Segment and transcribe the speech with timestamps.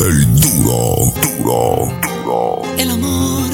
[0.00, 1.88] El duro, duro,
[2.24, 2.62] duro.
[2.78, 3.50] El amor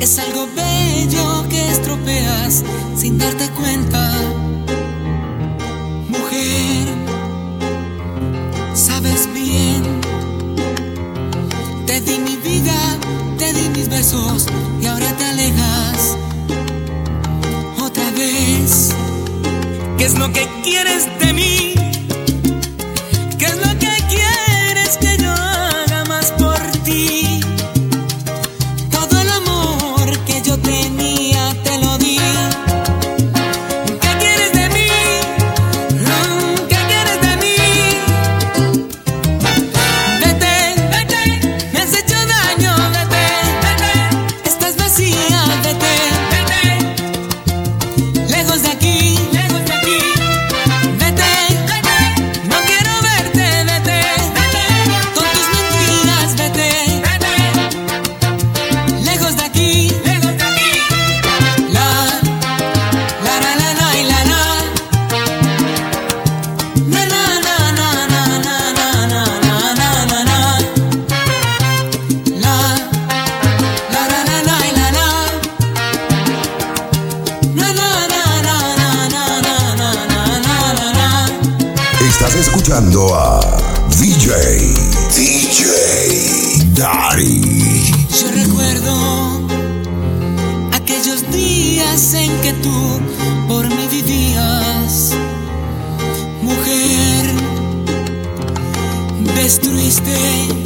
[0.00, 2.64] es algo bello que estropeas
[2.96, 4.10] sin darte cuenta.
[6.08, 6.86] Mujer,
[8.72, 10.00] sabes bien.
[11.86, 12.74] Te di mi vida,
[13.36, 14.46] te di mis besos
[14.80, 16.16] y ahora te alejas.
[17.82, 18.94] Otra vez,
[19.98, 21.73] ¿qué es lo que quieres de mí?
[100.00, 100.63] existem.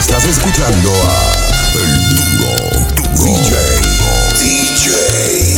[0.00, 1.32] Estás escuchando a
[1.74, 2.54] El Duro,
[3.22, 3.54] DJ.
[4.40, 5.49] DJ.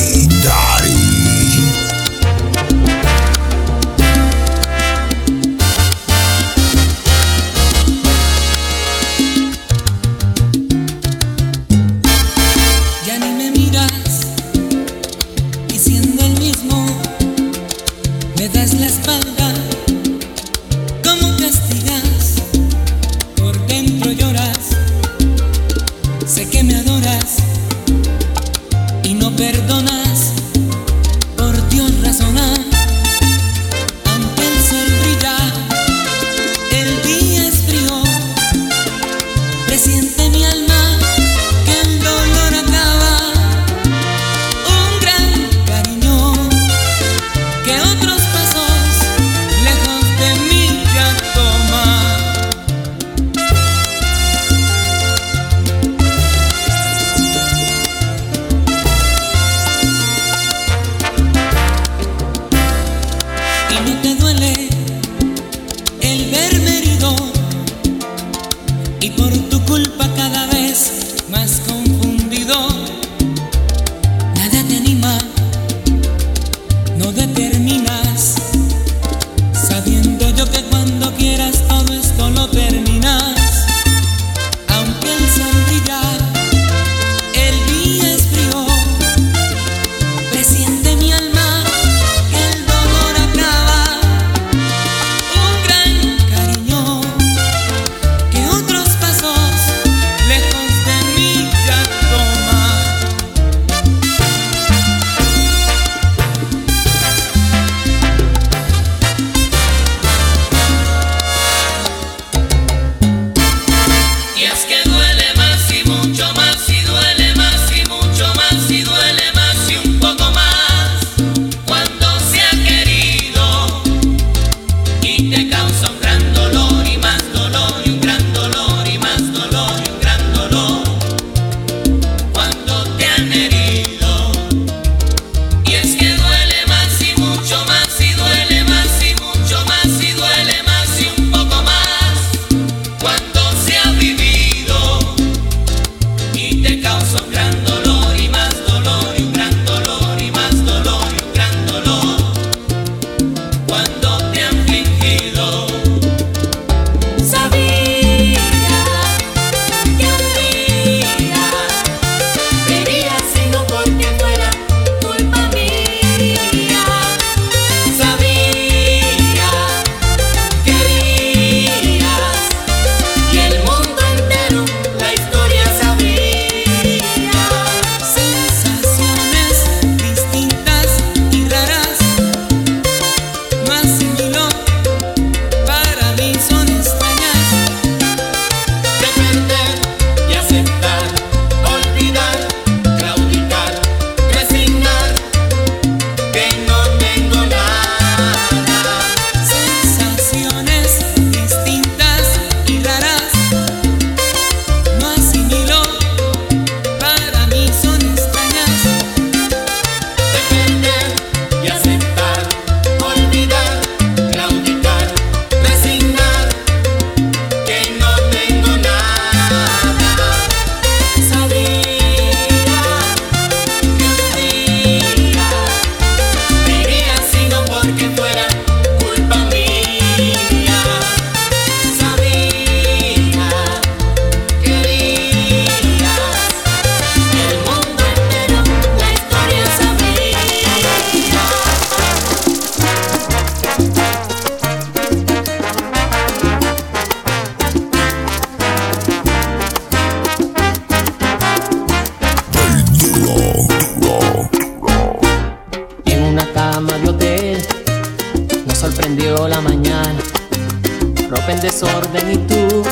[261.53, 262.83] en desorden y tú,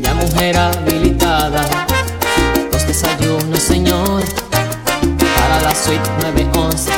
[0.00, 1.64] ya mujer habilitada,
[2.72, 4.24] los desayunos, señor,
[5.36, 6.90] para la suite 911.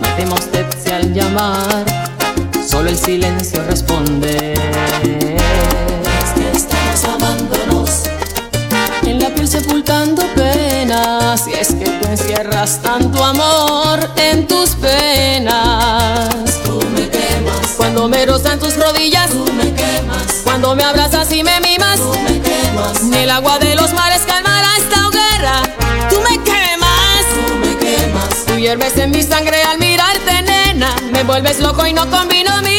[0.00, 1.84] Matemos usted si al llamar,
[2.68, 4.54] solo el silencio responde.
[6.52, 7.90] Estamos amándonos,
[9.06, 16.44] en la piel sepultando penas, y es que tú encierras tanto amor en tus penas.
[16.64, 18.43] Tú me quemas cuando meros
[18.84, 19.30] rodillas.
[19.30, 20.42] Tú me quemas.
[20.44, 21.98] Cuando me abrazas y me mimas.
[21.98, 23.02] Tú me quemas.
[23.02, 25.62] Ni el agua de los mares calmará esta hoguera.
[26.10, 27.24] Tú me quemas.
[27.34, 28.44] Tú me quemas.
[28.46, 30.94] Tú hierves en mi sangre al mirarte, nena.
[31.12, 32.73] Me vuelves loco y no combino mi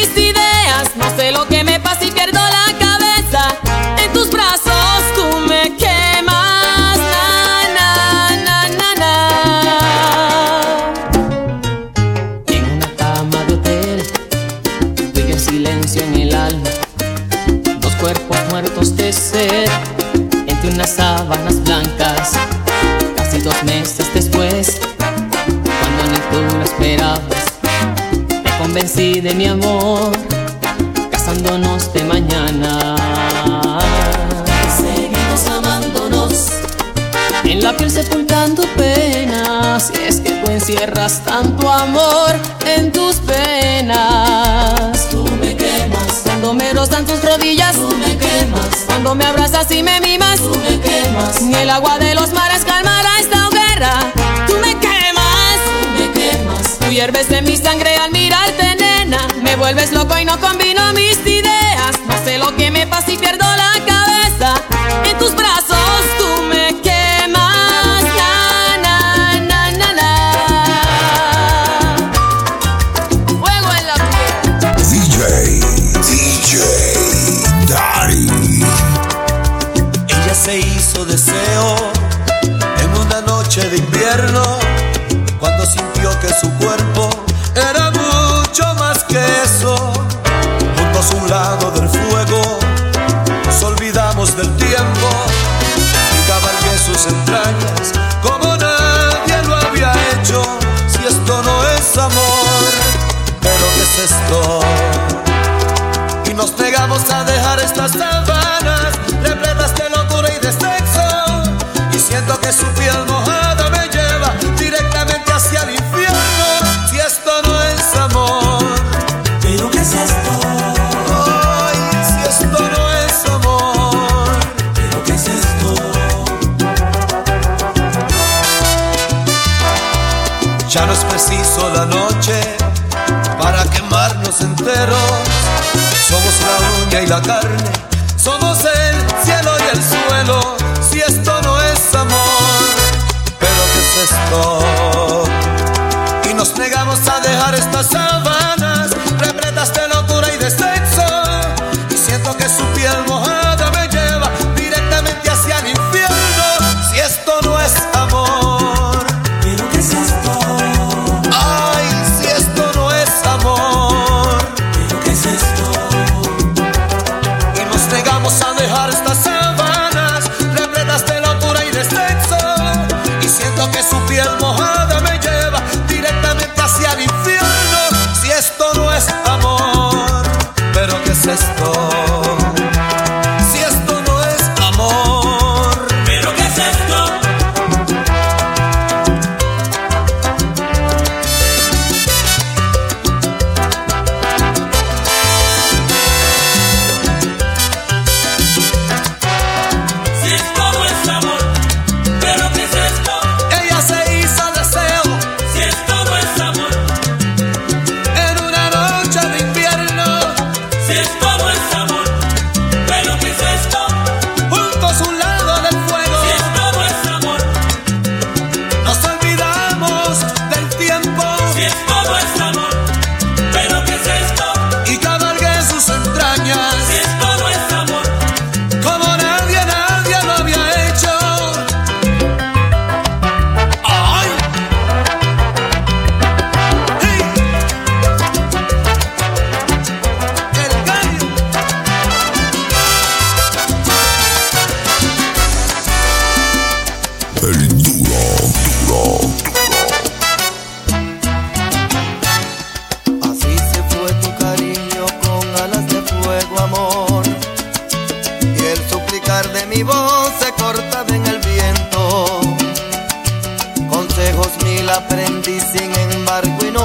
[49.14, 51.40] Me abrazas y me mimas, tú me quemas.
[51.40, 54.12] Ni el agua de los mares calmará esta hoguera.
[54.48, 56.78] Tú me quemas, tú me quemas.
[56.80, 59.26] Tú hierves de mi sangre al mirarte, nena.
[59.42, 62.00] Me vuelves loco y no combino mis ideas.
[62.08, 63.95] No sé lo que me pasa y pierdo la cara.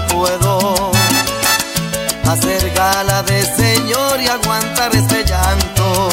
[0.07, 0.91] puedo
[2.27, 6.09] hacer gala de Señor y aguantar este llanto.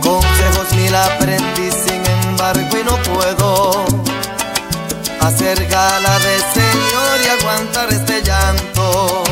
[0.00, 3.84] Consejos mil aprendí, sin embargo, y no puedo
[5.20, 9.24] hacer gala de Señor y aguantar este llanto.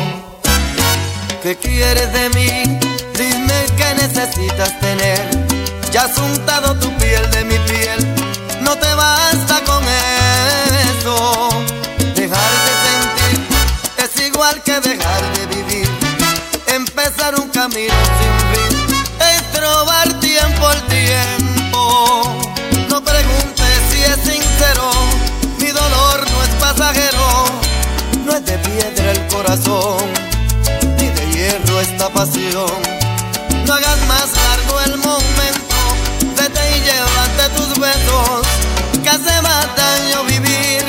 [1.43, 2.79] ¿Qué quieres de mí?
[3.17, 5.47] Dime qué necesitas tener.
[5.91, 7.99] Ya has untado tu piel de mi piel,
[8.61, 9.36] no te vas
[32.17, 35.75] No hagas más largo el momento,
[36.35, 38.47] vete y llévate tus besos,
[39.03, 40.83] que hace más daño vivir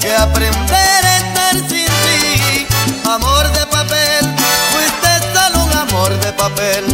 [0.00, 2.66] que aprender a estar sin ti.
[3.04, 4.34] Amor de papel,
[4.72, 6.91] fuiste solo un amor de papel.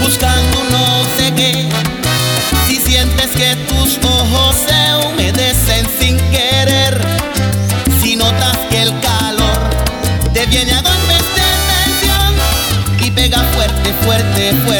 [0.00, 1.68] buscando no sé qué.
[2.66, 7.00] Si sientes que tus ojos se humedecen sin querer,
[8.02, 9.58] si notas que el calor
[10.34, 14.79] te viene a golpes de tensión y pega fuerte, fuerte, fuerte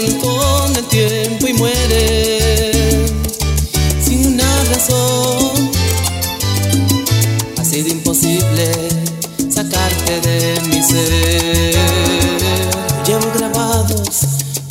[0.00, 3.06] con el tiempo y mueren
[4.02, 5.70] sin una razón.
[7.58, 8.72] Ha sido imposible
[9.50, 11.76] sacarte de mi ser.
[13.06, 14.20] Llevo grabados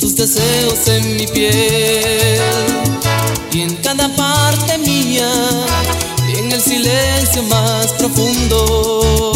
[0.00, 2.40] tus deseos en mi piel
[3.52, 5.30] y en cada parte mía,
[6.28, 9.32] y en el silencio más profundo,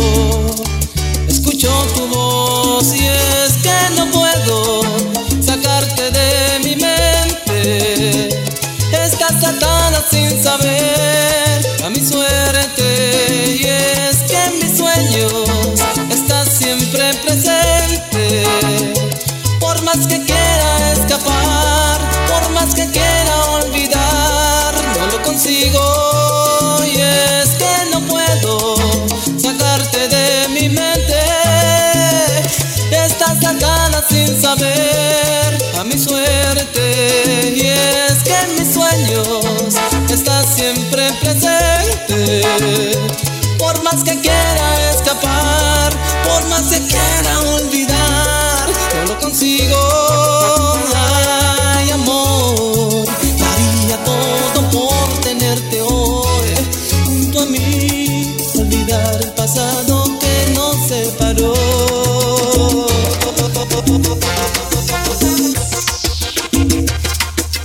[1.29, 3.16] escucho tu voz y el
[10.62, 11.06] saber.
[42.57, 45.92] Por más que quiera escapar,
[46.25, 49.77] por más que quiera olvidar, no lo consigo.
[50.95, 53.05] Ay, amor,
[53.38, 56.49] daría todo por tenerte hoy
[57.05, 61.53] junto a mí, olvidar el pasado que nos separó.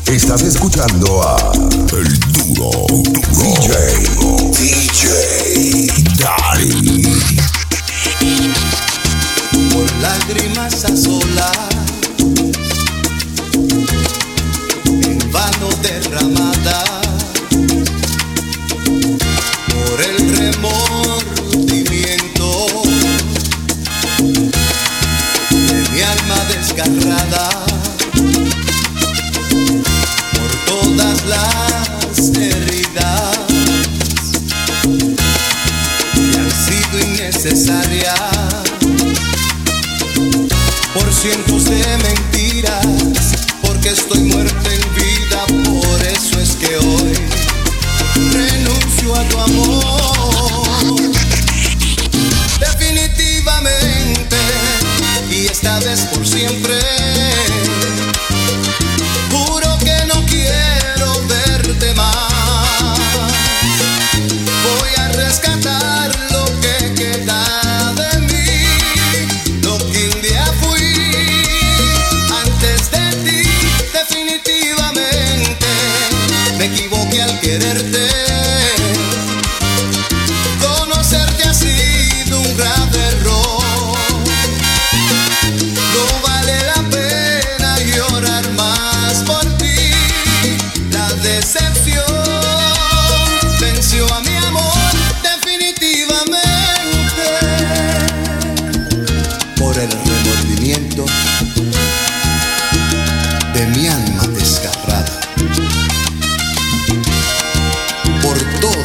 [0.06, 1.70] Estás escuchando a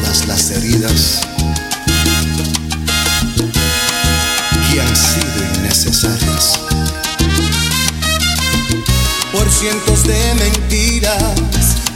[0.07, 1.19] las heridas
[4.71, 6.59] que han sido innecesarias.
[9.33, 11.33] Por cientos de mentiras,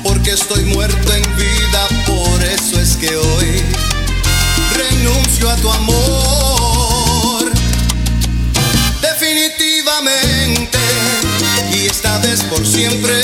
[0.04, 3.64] porque estoy muerto en vida, por eso es que hoy
[4.76, 7.50] renuncio a tu amor.
[9.02, 10.80] Definitivamente,
[11.74, 13.22] y esta vez por siempre.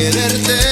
[0.00, 0.69] quererte.